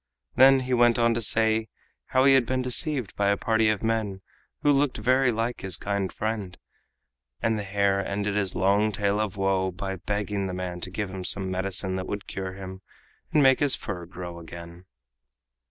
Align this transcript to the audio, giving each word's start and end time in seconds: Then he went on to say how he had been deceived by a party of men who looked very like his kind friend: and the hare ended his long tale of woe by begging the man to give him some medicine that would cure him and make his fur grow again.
Then 0.35 0.61
he 0.61 0.73
went 0.73 0.97
on 0.97 1.13
to 1.13 1.21
say 1.21 1.67
how 2.07 2.25
he 2.25 2.33
had 2.33 2.47
been 2.47 2.63
deceived 2.63 3.15
by 3.15 3.29
a 3.29 3.37
party 3.37 3.69
of 3.69 3.83
men 3.83 4.21
who 4.63 4.71
looked 4.71 4.97
very 4.97 5.31
like 5.31 5.61
his 5.61 5.77
kind 5.77 6.11
friend: 6.11 6.57
and 7.39 7.55
the 7.55 7.61
hare 7.63 8.03
ended 8.03 8.33
his 8.35 8.55
long 8.55 8.91
tale 8.91 9.19
of 9.19 9.37
woe 9.37 9.69
by 9.71 9.97
begging 9.97 10.47
the 10.47 10.55
man 10.55 10.81
to 10.81 10.89
give 10.89 11.11
him 11.11 11.23
some 11.23 11.51
medicine 11.51 11.97
that 11.97 12.07
would 12.07 12.25
cure 12.25 12.53
him 12.53 12.81
and 13.31 13.43
make 13.43 13.59
his 13.59 13.75
fur 13.75 14.07
grow 14.07 14.39
again. 14.39 14.85